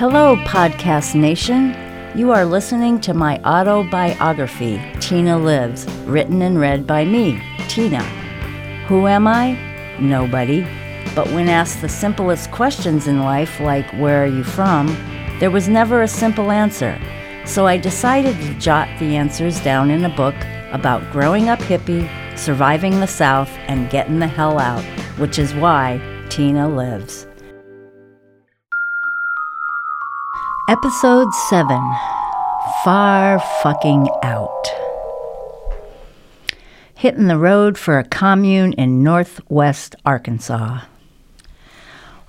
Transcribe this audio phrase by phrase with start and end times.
[0.00, 1.76] Hello, Podcast Nation.
[2.16, 7.38] You are listening to my autobiography, Tina Lives, written and read by me,
[7.68, 8.02] Tina.
[8.88, 9.58] Who am I?
[10.00, 10.62] Nobody.
[11.14, 14.86] But when asked the simplest questions in life, like where are you from,
[15.38, 16.98] there was never a simple answer.
[17.44, 20.36] So I decided to jot the answers down in a book
[20.72, 24.82] about growing up hippie, surviving the South, and getting the hell out,
[25.18, 27.26] which is why Tina lives.
[30.70, 31.66] Episode 7
[32.84, 34.68] Far Fucking Out.
[36.94, 40.82] Hitting the road for a commune in northwest Arkansas.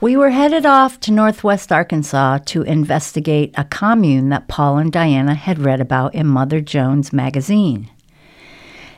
[0.00, 5.34] We were headed off to northwest Arkansas to investigate a commune that Paul and Diana
[5.34, 7.90] had read about in Mother Jones magazine.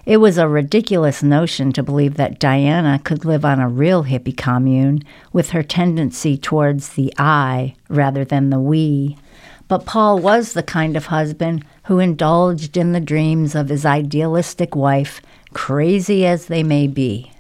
[0.07, 4.37] It was a ridiculous notion to believe that Diana could live on a real hippie
[4.37, 5.03] commune
[5.33, 9.17] with her tendency towards the I rather than the we.
[9.73, 14.77] But Paul was the kind of husband who indulged in the dreams of his idealistic
[14.77, 15.23] wife,
[15.55, 17.33] crazy as they may be.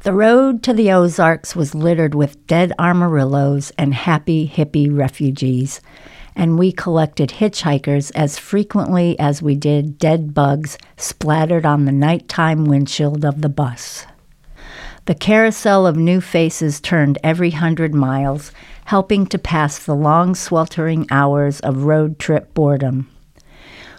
[0.00, 5.80] The road to the Ozarks was littered with dead armadillos and happy hippie refugees
[6.34, 12.64] and we collected hitchhikers as frequently as we did dead bugs splattered on the nighttime
[12.64, 14.04] windshield of the bus.
[15.08, 18.52] The carousel of new faces turned every hundred miles,
[18.84, 23.08] helping to pass the long, sweltering hours of road trip boredom.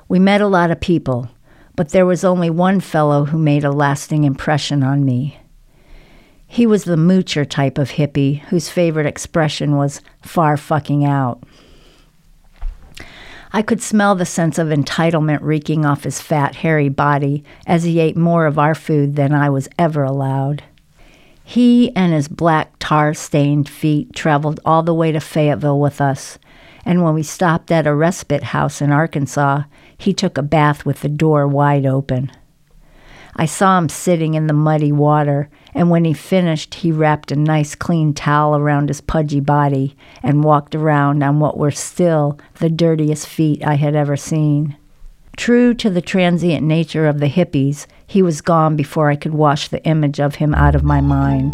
[0.07, 1.31] We met a lot of people,
[1.75, 5.39] but there was only one fellow who made a lasting impression on me.
[6.45, 11.41] He was the moocher type of hippie whose favorite expression was far fucking out.
[13.51, 17.99] I could smell the sense of entitlement reeking off his fat, hairy body as he
[17.99, 20.61] ate more of our food than I was ever allowed.
[21.49, 26.37] He and his black tar stained feet traveled all the way to Fayetteville with us,
[26.85, 29.63] and when we stopped at a respite house in Arkansas,
[29.97, 32.31] he took a bath with the door wide open.
[33.35, 37.35] I saw him sitting in the muddy water, and when he finished, he wrapped a
[37.35, 42.69] nice clean towel around his pudgy body and walked around on what were still the
[42.69, 44.77] dirtiest feet I had ever seen.
[45.39, 49.69] True to the transient nature of the hippies, he was gone before I could wash
[49.69, 51.53] the image of him out of my mind.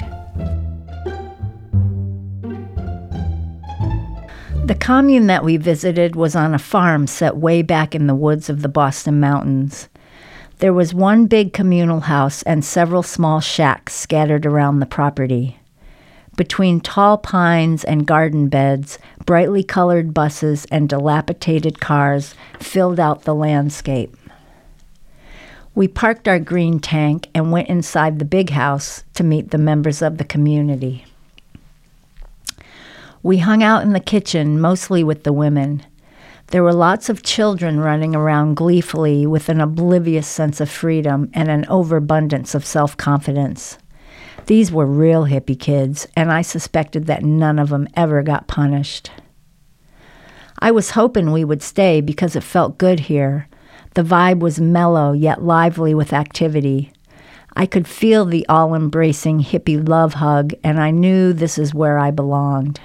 [4.65, 8.49] The commune that we visited was on a farm set way back in the woods
[8.49, 9.87] of the Boston Mountains.
[10.57, 15.59] There was one big communal house and several small shacks scattered around the property.
[16.35, 23.33] Between tall pines and garden beds, brightly colored buses and dilapidated cars filled out the
[23.33, 24.15] landscape.
[25.73, 30.01] We parked our green tank and went inside the big house to meet the members
[30.01, 31.05] of the community.
[33.23, 35.83] We hung out in the kitchen, mostly with the women.
[36.47, 41.49] There were lots of children running around gleefully with an oblivious sense of freedom and
[41.49, 43.77] an overabundance of self confidence.
[44.47, 49.09] These were real hippie kids, and I suspected that none of them ever got punished.
[50.59, 53.47] I was hoping we would stay because it felt good here.
[53.95, 56.93] The vibe was mellow yet lively with activity.
[57.55, 61.97] I could feel the all embracing hippie love hug, and I knew this is where
[61.97, 62.79] I belonged.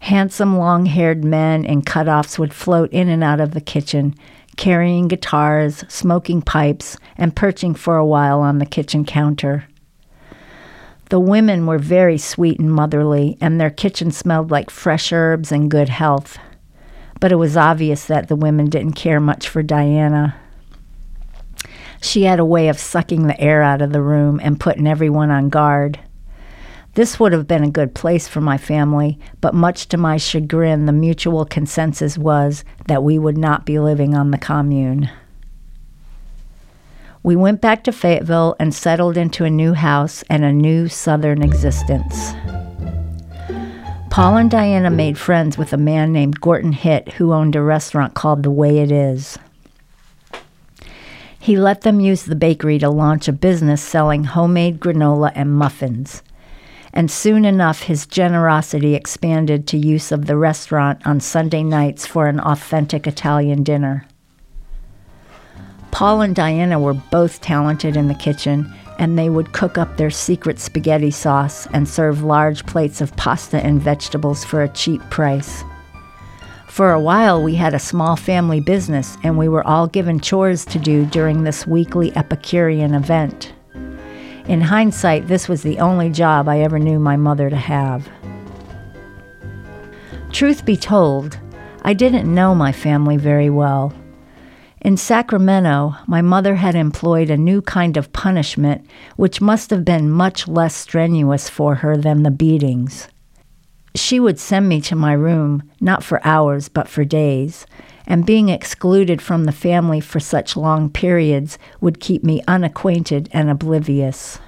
[0.00, 4.14] Handsome, long haired men in cutoffs would float in and out of the kitchen,
[4.56, 9.66] carrying guitars, smoking pipes, and perching for a while on the kitchen counter.
[11.10, 15.68] The women were very sweet and motherly, and their kitchen smelled like fresh herbs and
[15.68, 16.38] good health.
[17.18, 20.36] But it was obvious that the women didn't care much for Diana.
[22.00, 25.32] She had a way of sucking the air out of the room and putting everyone
[25.32, 25.98] on guard.
[26.94, 30.86] This would have been a good place for my family, but much to my chagrin,
[30.86, 35.10] the mutual consensus was that we would not be living on the commune.
[37.22, 41.42] We went back to Fayetteville and settled into a new house and a new southern
[41.42, 42.32] existence.
[44.10, 48.14] Paul and Diana made friends with a man named Gorton Hitt who owned a restaurant
[48.14, 49.38] called The Way It Is.
[51.38, 56.22] He let them use the bakery to launch a business selling homemade granola and muffins
[56.92, 62.26] and soon enough his generosity expanded to use of the restaurant on Sunday nights for
[62.26, 64.06] an authentic Italian dinner.
[66.00, 70.08] Paul and Diana were both talented in the kitchen, and they would cook up their
[70.08, 75.62] secret spaghetti sauce and serve large plates of pasta and vegetables for a cheap price.
[76.68, 80.64] For a while, we had a small family business, and we were all given chores
[80.64, 83.52] to do during this weekly Epicurean event.
[84.48, 88.08] In hindsight, this was the only job I ever knew my mother to have.
[90.32, 91.38] Truth be told,
[91.82, 93.92] I didn't know my family very well.
[94.82, 98.86] In Sacramento, my mother had employed a new kind of punishment
[99.16, 103.08] which must have been much less strenuous for her than the beatings.
[103.94, 107.66] She would send me to my room, not for hours, but for days,
[108.06, 113.50] and being excluded from the family for such long periods would keep me unacquainted and
[113.50, 114.38] oblivious.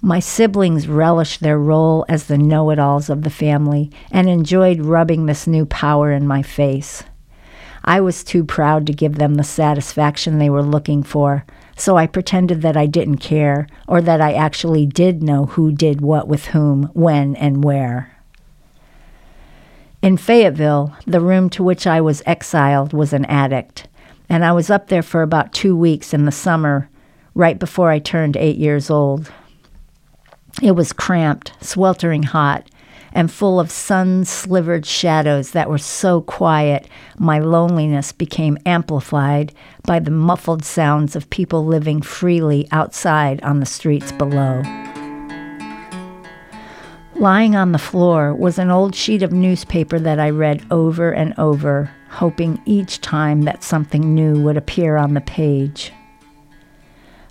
[0.00, 4.80] My siblings relished their role as the know it alls of the family and enjoyed
[4.80, 7.02] rubbing this new power in my face.
[7.84, 11.44] I was too proud to give them the satisfaction they were looking for,
[11.76, 16.00] so I pretended that I didn't care or that I actually did know who did
[16.00, 18.16] what with whom, when, and where.
[20.00, 23.84] In Fayetteville, the room to which I was exiled was an attic,
[24.28, 26.88] and I was up there for about two weeks in the summer,
[27.34, 29.32] right before I turned eight years old.
[30.62, 32.68] It was cramped, sweltering hot,
[33.18, 36.86] and full of sun slivered shadows that were so quiet
[37.18, 43.66] my loneliness became amplified by the muffled sounds of people living freely outside on the
[43.66, 44.62] streets below.
[47.16, 51.34] Lying on the floor was an old sheet of newspaper that I read over and
[51.38, 55.92] over, hoping each time that something new would appear on the page.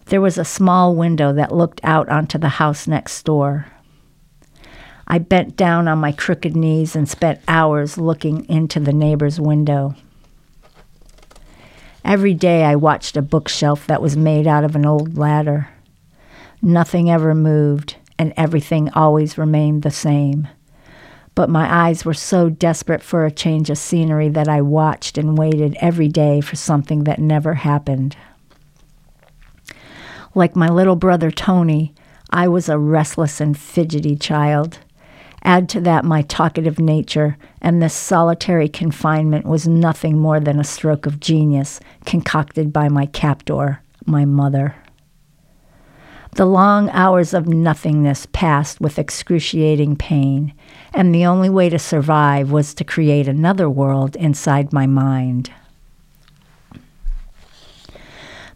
[0.08, 3.68] There was a small window that looked out onto the house next door.
[5.10, 9.96] I bent down on my crooked knees and spent hours looking into the neighbor's window.
[12.04, 15.70] Every day I watched a bookshelf that was made out of an old ladder.
[16.62, 20.48] Nothing ever moved, and everything always remained the same.
[21.36, 25.38] But my eyes were so desperate for a change of scenery that I watched and
[25.38, 28.18] waited every day for something that never happened.
[30.36, 31.94] Like my little brother Tony,
[32.30, 34.80] I was a restless and fidgety child.
[35.48, 40.66] Add to that my talkative nature, and this solitary confinement was nothing more than a
[40.66, 44.76] stroke of genius concocted by my captor, my mother.
[46.36, 50.54] The long hours of nothingness passed with excruciating pain,
[50.94, 55.50] and the only way to survive was to create another world inside my mind.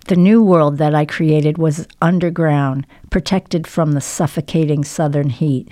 [0.07, 5.71] The new world that I created was underground, protected from the suffocating southern heat.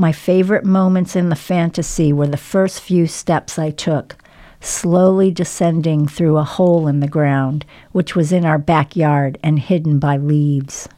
[0.00, 4.16] My favorite moments in the fantasy were the first few steps I took,
[4.58, 9.98] slowly descending through a hole in the ground, which was in our backyard and hidden
[9.98, 10.88] by leaves.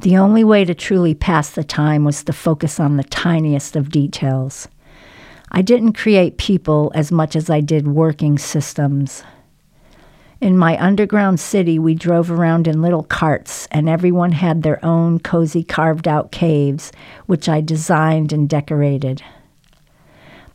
[0.00, 3.90] The only way to truly pass the time was to focus on the tiniest of
[3.90, 4.68] details.
[5.52, 9.22] I didn't create people as much as I did working systems.
[10.44, 15.18] In my underground city, we drove around in little carts, and everyone had their own
[15.18, 16.92] cozy carved out caves,
[17.24, 19.22] which I designed and decorated.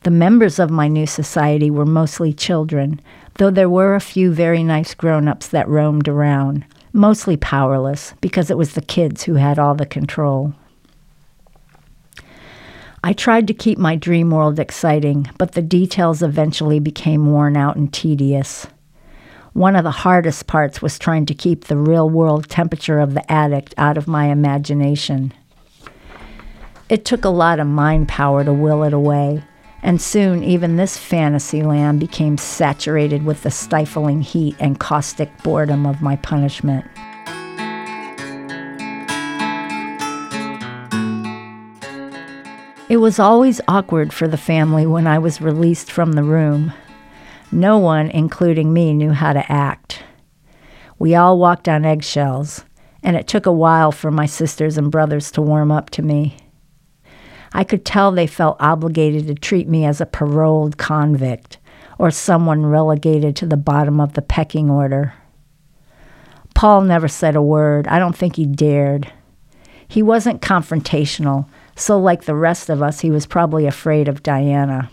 [0.03, 3.01] The members of my new society were mostly children,
[3.39, 8.51] though there were a few very nice grown ups that roamed around, mostly powerless, because
[8.51, 10.53] it was the kids who had all the control.
[13.03, 17.75] I tried to keep my dream world exciting, but the details eventually became worn out
[17.75, 18.68] and tedious.
[19.59, 23.29] One of the hardest parts was trying to keep the real world temperature of the
[23.29, 25.33] attic out of my imagination.
[26.87, 29.44] It took a lot of mind power to will it away,
[29.83, 35.85] and soon even this fantasy land became saturated with the stifling heat and caustic boredom
[35.85, 36.85] of my punishment.
[42.87, 46.71] It was always awkward for the family when I was released from the room.
[47.51, 50.03] No one, including me, knew how to act.
[50.97, 52.63] We all walked on eggshells,
[53.01, 56.37] and it took a while for my sisters and brothers to warm up to me.
[57.53, 61.57] I could tell they felt obligated to treat me as a paroled convict
[61.99, 65.13] or someone relegated to the bottom of the pecking order.
[66.56, 67.87] Paul never said a word.
[67.87, 69.11] I don't think he dared.
[69.87, 74.89] He wasn't confrontational, so, like the rest of us, he was probably afraid of Diana.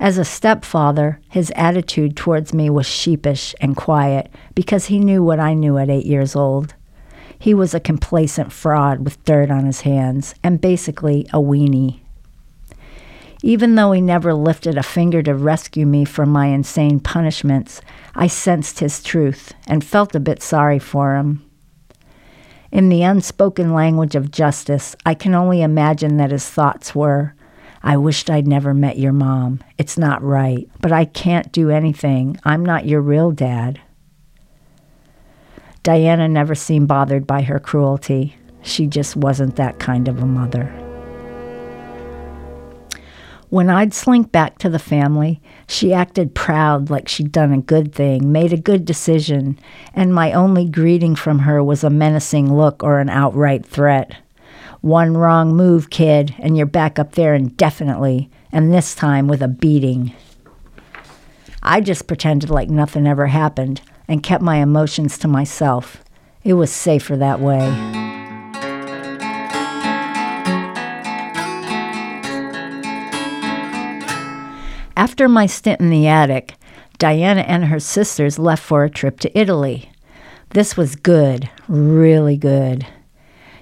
[0.00, 5.38] As a stepfather, his attitude towards me was sheepish and quiet because he knew what
[5.38, 6.74] I knew at eight years old.
[7.38, 12.00] He was a complacent fraud with dirt on his hands and basically a weenie.
[13.42, 17.82] Even though he never lifted a finger to rescue me from my insane punishments,
[18.14, 21.44] I sensed his truth and felt a bit sorry for him.
[22.72, 27.34] In the unspoken language of justice, I can only imagine that his thoughts were
[27.82, 29.60] I wished I'd never met your mom.
[29.78, 32.38] It's not right, but I can't do anything.
[32.44, 33.80] I'm not your real dad.
[35.82, 38.36] Diana never seemed bothered by her cruelty.
[38.62, 40.66] She just wasn't that kind of a mother.
[43.48, 47.92] When I'd slink back to the family, she acted proud like she'd done a good
[47.92, 49.58] thing, made a good decision,
[49.92, 54.14] and my only greeting from her was a menacing look or an outright threat.
[54.80, 59.48] One wrong move, kid, and you're back up there indefinitely, and this time with a
[59.48, 60.14] beating.
[61.62, 66.02] I just pretended like nothing ever happened and kept my emotions to myself.
[66.44, 67.66] It was safer that way.
[74.96, 76.54] After my stint in the attic,
[76.98, 79.90] Diana and her sisters left for a trip to Italy.
[80.50, 82.86] This was good, really good.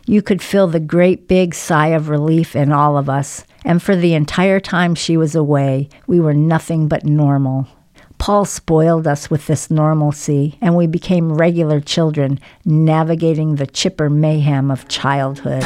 [0.08, 3.94] You could feel the great big sigh of relief in all of us, and for
[3.94, 7.68] the entire time she was away, we were nothing but normal.
[8.16, 14.70] Paul spoiled us with this normalcy, and we became regular children, navigating the chipper mayhem
[14.70, 15.62] of childhood.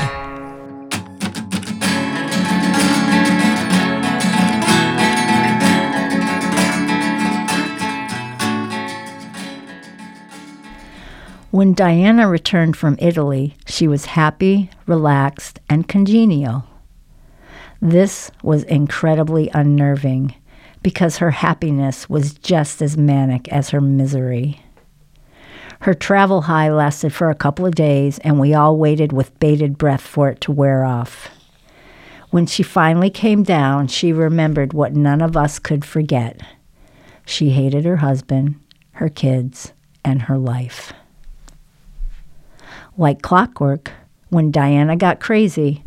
[11.53, 16.65] When Diana returned from Italy, she was happy, relaxed, and congenial.
[17.79, 20.35] This was incredibly unnerving
[20.83, 24.63] because her happiness was just as manic as her misery.
[25.81, 29.77] Her travel high lasted for a couple of days, and we all waited with bated
[29.77, 31.29] breath for it to wear off.
[32.31, 36.41] When she finally came down, she remembered what none of us could forget.
[37.27, 38.59] She hated her husband,
[38.93, 40.95] her kids, and her life.
[42.99, 43.91] Like clockwork,
[44.29, 45.83] when Diana got crazy,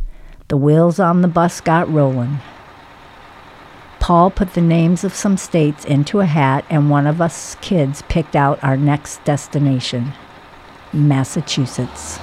[0.48, 2.40] the wheels on the bus got rolling.
[4.00, 8.02] Paul put the names of some states into a hat, and one of us kids
[8.10, 10.14] picked out our next destination
[10.94, 12.20] Massachusetts.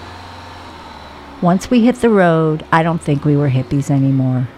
[1.40, 4.48] Once we hit the road, I don't think we were hippies anymore.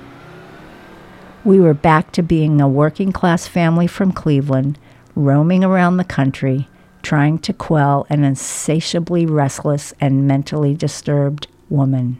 [1.45, 4.79] We were back to being a working class family from Cleveland,
[5.15, 6.69] roaming around the country,
[7.05, 12.19] trying to quell an insatiably restless and mentally disturbed woman.